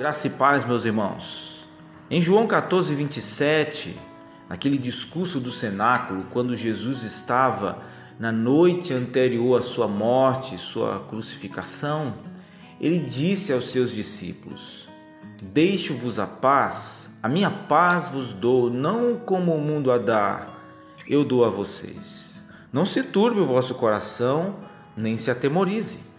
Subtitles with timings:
[0.00, 1.68] Graça e paz, meus irmãos.
[2.10, 3.94] Em João 14, 27,
[4.48, 7.82] naquele discurso do cenáculo, quando Jesus estava
[8.18, 12.14] na noite anterior à sua morte, sua crucificação,
[12.80, 14.88] ele disse aos seus discípulos:
[15.42, 20.46] Deixo-vos a paz, a minha paz vos dou, não como o mundo a dá,
[21.06, 22.42] eu dou a vocês.
[22.72, 24.60] Não se turbe o vosso coração,
[24.96, 26.09] nem se atemorize.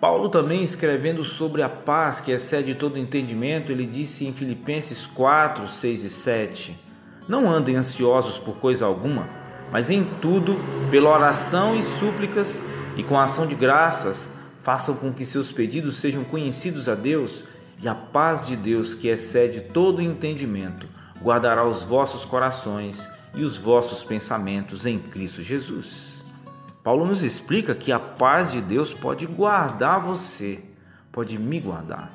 [0.00, 5.66] Paulo também escrevendo sobre a paz que excede todo entendimento, ele disse em Filipenses 4,
[5.66, 6.78] 6 e 7:
[7.26, 9.28] Não andem ansiosos por coisa alguma,
[9.72, 10.56] mas em tudo,
[10.90, 12.60] pela oração e súplicas
[12.96, 14.30] e com ação de graças,
[14.62, 17.44] façam com que seus pedidos sejam conhecidos a Deus,
[17.82, 20.88] e a paz de Deus, que excede todo entendimento,
[21.22, 26.15] guardará os vossos corações e os vossos pensamentos em Cristo Jesus.
[26.86, 30.60] Paulo nos explica que a paz de Deus pode guardar você,
[31.10, 32.12] pode me guardar.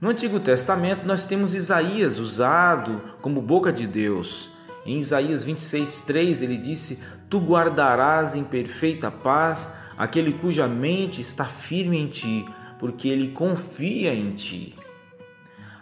[0.00, 4.48] No Antigo Testamento, nós temos Isaías usado como boca de Deus.
[4.86, 11.98] Em Isaías 26:3 ele disse: Tu guardarás em perfeita paz aquele cuja mente está firme
[11.98, 12.46] em ti,
[12.78, 14.74] porque ele confia em ti.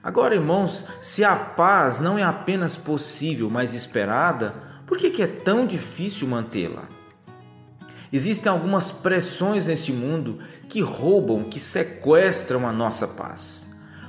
[0.02, 5.64] Agora, irmãos, se a paz não é apenas possível, mas esperada, por que, é tão
[5.64, 6.98] difícil mantê-la?
[8.12, 13.66] Existem algumas pressões neste mundo que roubam, que sequestram a nossa paz.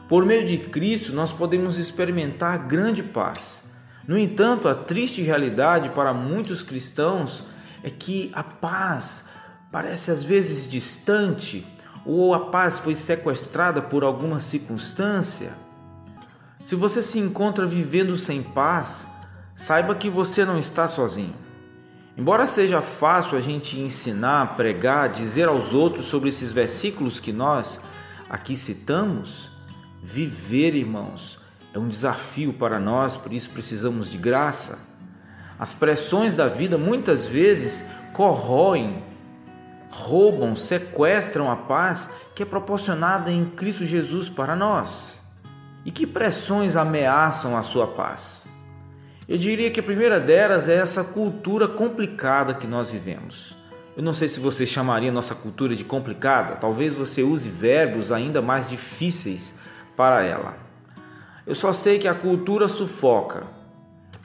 [0.09, 3.63] Por meio de Cristo, nós podemos experimentar grande paz.
[4.07, 7.43] No entanto, a triste realidade para muitos cristãos
[7.83, 9.23] é que a paz
[9.71, 11.65] parece às vezes distante
[12.05, 15.53] ou a paz foi sequestrada por alguma circunstância.
[16.63, 19.05] Se você se encontra vivendo sem paz,
[19.55, 21.33] saiba que você não está sozinho.
[22.17, 27.79] Embora seja fácil a gente ensinar, pregar, dizer aos outros sobre esses versículos que nós
[28.29, 29.49] aqui citamos,
[30.01, 31.39] viver, irmãos,
[31.73, 34.79] é um desafio para nós, por isso precisamos de graça.
[35.57, 37.83] As pressões da vida muitas vezes
[38.13, 39.03] corroem,
[39.89, 45.21] roubam, sequestram a paz que é proporcionada em Cristo Jesus para nós.
[45.85, 48.47] E que pressões ameaçam a sua paz?
[49.31, 53.55] Eu diria que a primeira delas é essa cultura complicada que nós vivemos.
[53.95, 58.41] Eu não sei se você chamaria nossa cultura de complicada, talvez você use verbos ainda
[58.41, 59.55] mais difíceis
[59.95, 60.57] para ela.
[61.47, 63.47] Eu só sei que a cultura sufoca.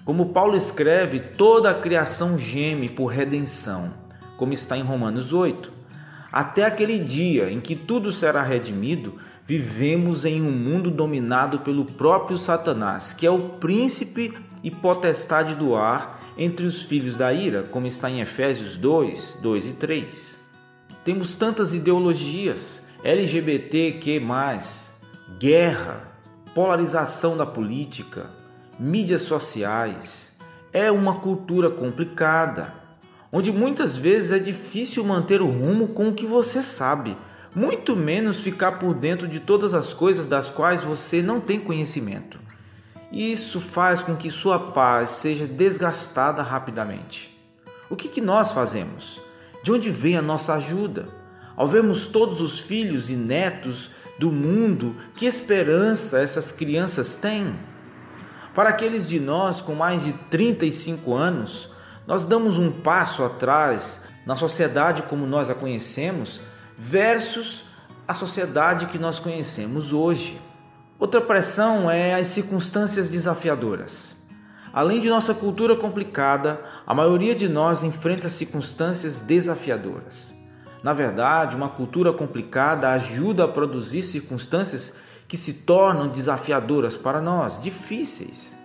[0.04, 3.94] Como Paulo escreve, toda a criação geme por redenção,
[4.36, 5.70] como está em Romanos 8.
[6.32, 12.36] Até aquele dia em que tudo será redimido, vivemos em um mundo dominado pelo próprio
[12.36, 17.86] Satanás, que é o príncipe e potestade do ar entre os filhos da ira, como
[17.86, 20.38] está em Efésios 2, 2 e 3.
[21.04, 24.20] Temos tantas ideologias, LGBTQ,
[25.38, 26.12] guerra,
[26.52, 28.28] polarização da política,
[28.76, 30.32] mídias sociais.
[30.72, 32.74] É uma cultura complicada,
[33.30, 37.16] onde muitas vezes é difícil manter o rumo com o que você sabe,
[37.54, 42.45] muito menos ficar por dentro de todas as coisas das quais você não tem conhecimento.
[43.10, 47.36] Isso faz com que sua paz seja desgastada rapidamente.
[47.88, 49.20] O que, que nós fazemos?
[49.62, 51.08] De onde vem a nossa ajuda?
[51.56, 57.56] Ao vermos todos os filhos e netos do mundo, que esperança essas crianças têm?
[58.54, 61.70] Para aqueles de nós com mais de 35 anos,
[62.06, 66.40] nós damos um passo atrás na sociedade como nós a conhecemos
[66.76, 67.64] versus
[68.06, 70.40] a sociedade que nós conhecemos hoje.
[70.98, 74.16] Outra pressão é as circunstâncias desafiadoras.
[74.72, 80.32] Além de nossa cultura complicada, a maioria de nós enfrenta circunstâncias desafiadoras.
[80.82, 84.94] Na verdade, uma cultura complicada ajuda a produzir circunstâncias
[85.28, 88.56] que se tornam desafiadoras para nós, difíceis.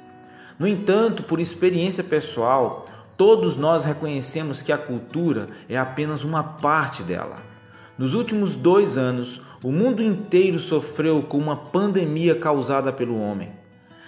[0.57, 2.85] No entanto, por experiência pessoal,
[3.17, 7.50] todos nós reconhecemos que a cultura é apenas uma parte dela.
[7.97, 13.51] Nos últimos dois anos, o mundo inteiro sofreu com uma pandemia causada pelo homem.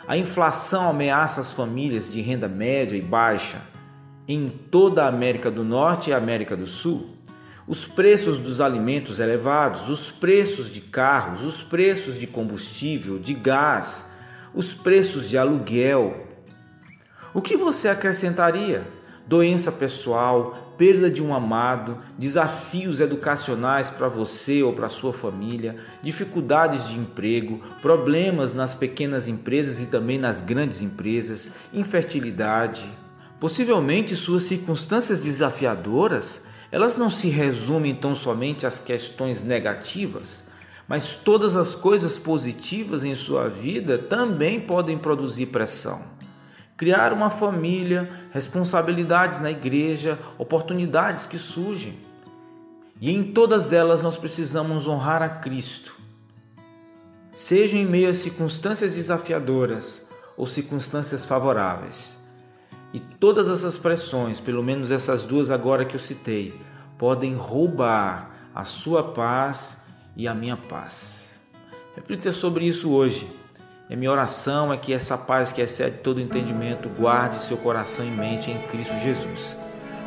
[0.07, 3.62] A inflação ameaça as famílias de renda média e baixa
[4.27, 7.09] em toda a América do Norte e América do Sul.
[7.68, 14.06] Os preços dos alimentos elevados, os preços de carros, os preços de combustível, de gás,
[14.53, 16.27] os preços de aluguel.
[17.33, 18.86] O que você acrescentaria?
[19.25, 26.88] Doença pessoal, perda de um amado, desafios educacionais para você ou para sua família, dificuldades
[26.90, 32.88] de emprego, problemas nas pequenas empresas e também nas grandes empresas, infertilidade.
[33.40, 36.42] Possivelmente suas circunstâncias desafiadoras,
[36.72, 40.44] elas não se resumem tão somente às questões negativas,
[40.88, 46.12] mas todas as coisas positivas em sua vida também podem produzir pressão.
[46.75, 51.98] Criar uma família, responsabilidades na igreja, oportunidades que surgem.
[53.00, 55.96] E em todas elas nós precisamos honrar a Cristo.
[57.34, 60.06] Seja em meio a circunstâncias desafiadoras
[60.38, 62.18] ou circunstâncias favoráveis.
[62.94, 66.54] E todas essas pressões, pelo menos essas duas agora que eu citei,
[66.98, 69.78] podem roubar a sua paz
[70.16, 71.42] e a minha paz.
[71.96, 73.28] Reflita sobre isso hoje.
[73.89, 78.06] E a minha oração é que essa paz que excede todo entendimento guarde seu coração
[78.06, 79.57] e mente em Cristo Jesus.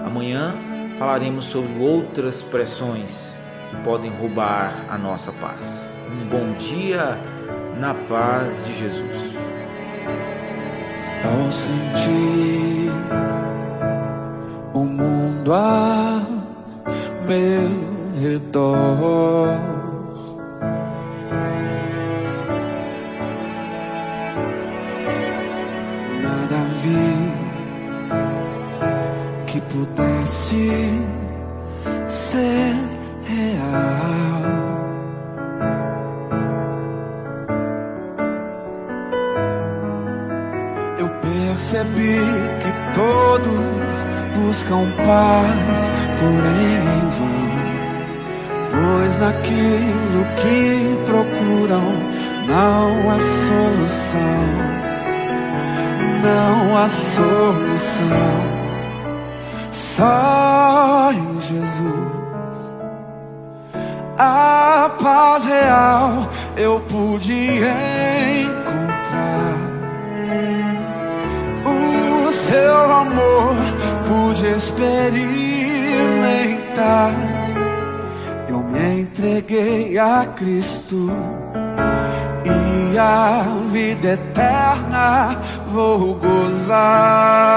[0.05, 0.55] Amanhã
[0.99, 3.38] falaremos sobre outras pressões
[3.70, 5.93] que podem roubar a nossa paz.
[6.11, 7.19] Um bom dia
[7.78, 9.34] na paz de Jesus.
[11.25, 12.90] Ao sentir
[14.72, 16.22] o mundo a
[17.26, 19.75] meu redor.
[29.71, 31.03] Pudesse
[32.07, 32.75] ser
[33.25, 34.47] real.
[40.99, 42.21] Eu percebi
[42.63, 47.47] que todos buscam paz, porém em vão.
[48.71, 52.17] Pois naquilo que procuram
[52.47, 53.19] não há
[53.49, 54.37] solução.
[56.23, 58.56] Não há solução.
[59.96, 62.16] Só em Jesus
[64.19, 67.62] a paz real eu pude
[68.43, 69.56] encontrar.
[71.64, 73.56] O seu amor
[74.06, 77.12] pude experimentar.
[78.50, 81.10] Eu me entreguei a Cristo
[82.44, 85.40] e a vida eterna
[85.72, 87.56] vou gozar.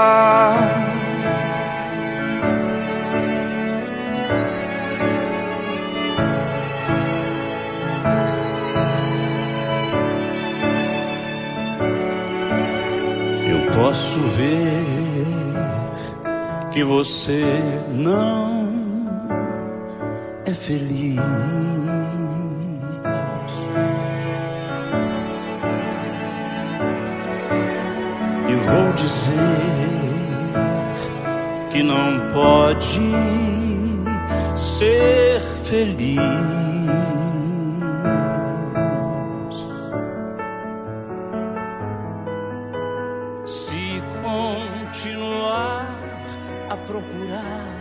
[13.74, 15.26] Posso ver
[16.70, 17.44] que você
[17.88, 18.68] não
[20.44, 21.20] é feliz.
[28.48, 29.80] E vou dizer
[31.70, 33.00] que não pode
[34.56, 36.69] ser feliz.
[47.02, 47.79] A